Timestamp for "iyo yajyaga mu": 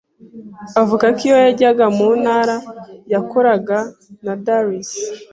1.27-2.09